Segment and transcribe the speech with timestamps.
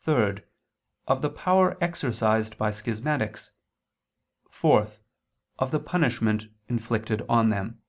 [0.00, 0.34] (3)
[1.08, 3.52] Of the power exercised by schismatics;
[4.50, 4.86] (4)
[5.58, 7.80] Of the punishment inflicted on them.